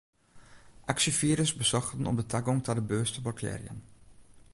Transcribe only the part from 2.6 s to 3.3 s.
ta de beurs te